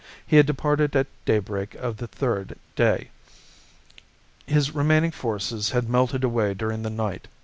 [0.25, 3.09] He had departed at daybreak of the third day.
[4.47, 7.27] His remaining forces had melted away during the night.